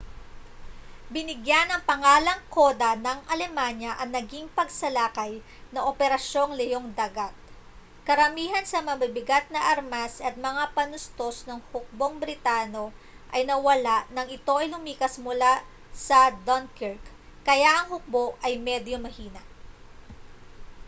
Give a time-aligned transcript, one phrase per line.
[1.13, 5.33] binigyan ng pangalang koda ng alemanya ang naging pagsalakay
[5.73, 7.29] na operasyong leong-dagat
[8.07, 12.85] karamihan sa mabibigat na armas at mga panustos ng hukbong britano
[13.35, 15.53] ay nawala nang ito ay lumikas mula
[16.05, 17.03] sa dunkirk
[17.47, 19.41] kaya ang hukbo ay medyo mahina